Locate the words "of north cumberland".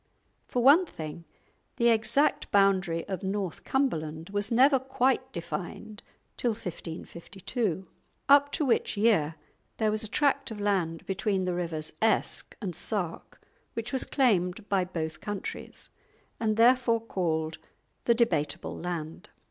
3.07-4.31